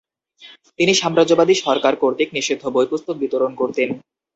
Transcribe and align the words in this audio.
তিনি 0.79 0.93
সাম্রাজ্যবাদী 0.95 1.53
সরকার 1.57 1.93
কর্তৃক 2.01 2.29
নিষিদ্ধ 2.33 2.63
বই-পুস্তক 2.75 3.15
বিতরণ 3.21 3.51
করতেন। 3.55 3.89